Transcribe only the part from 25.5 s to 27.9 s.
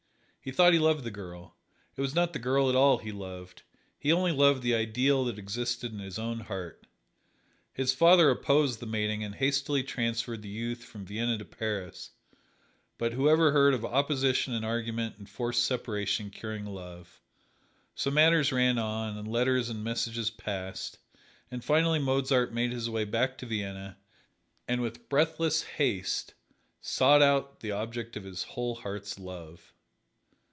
haste sought out the